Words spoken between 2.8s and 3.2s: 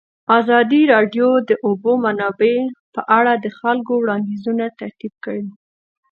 په